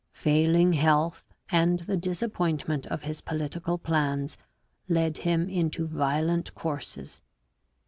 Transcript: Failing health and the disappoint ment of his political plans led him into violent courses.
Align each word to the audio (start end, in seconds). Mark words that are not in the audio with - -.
Failing 0.15 0.73
health 0.73 1.23
and 1.51 1.81
the 1.81 1.95
disappoint 1.95 2.67
ment 2.67 2.87
of 2.87 3.03
his 3.03 3.21
political 3.21 3.77
plans 3.77 4.35
led 4.89 5.17
him 5.17 5.47
into 5.47 5.85
violent 5.85 6.55
courses. 6.55 7.21